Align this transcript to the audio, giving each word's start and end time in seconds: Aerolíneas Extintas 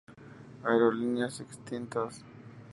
Aerolíneas 0.63 1.41
Extintas 1.41 2.23